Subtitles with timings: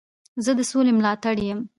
[0.43, 1.59] زه د سولي ملاتړی یم.